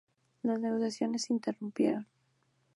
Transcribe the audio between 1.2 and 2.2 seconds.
se interrumpieron.